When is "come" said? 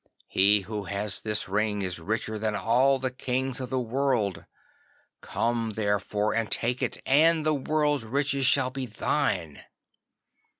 5.21-5.73